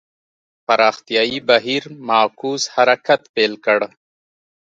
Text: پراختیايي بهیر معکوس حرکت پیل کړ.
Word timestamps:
پراختیايي 0.65 1.39
بهیر 1.49 1.83
معکوس 2.07 2.61
حرکت 2.73 3.21
پیل 3.33 3.53
کړ. 3.65 3.79